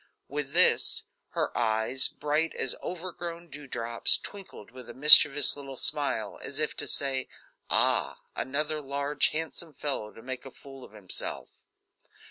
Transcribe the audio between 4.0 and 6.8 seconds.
twinkled with a mischievous little smile, as if